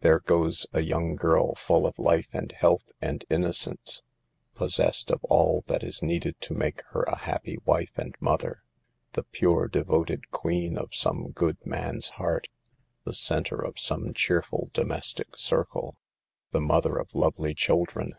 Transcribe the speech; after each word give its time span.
There 0.00 0.20
goes 0.20 0.66
a 0.72 0.80
young 0.80 1.16
girl 1.16 1.54
full 1.54 1.86
of 1.86 1.98
life 1.98 2.28
and 2.32 2.50
health 2.50 2.90
and 3.02 3.22
innocence, 3.28 4.00
possessed 4.54 5.10
of 5.10 5.22
all 5.24 5.64
that 5.66 5.82
is 5.82 6.02
needed 6.02 6.40
to 6.40 6.54
make 6.54 6.80
her 6.92 7.02
a 7.02 7.14
happy 7.18 7.58
wife 7.66 7.90
and 7.96 8.14
mother, 8.18 8.62
the 9.12 9.24
pure, 9.24 9.68
devoted 9.68 10.30
queen 10.30 10.78
of 10.78 10.94
some 10.94 11.28
good,* 11.30 11.58
man's 11.66 12.08
heart, 12.16 12.48
the 13.04 13.12
center 13.12 13.60
of 13.62 13.78
some 13.78 14.14
cheerful 14.14 14.70
do 14.72 14.82
mestic 14.84 15.36
circle, 15.38 15.98
the 16.52 16.60
mother 16.62 16.96
of 16.96 17.14
lovely 17.14 17.52
children. 17.54 18.14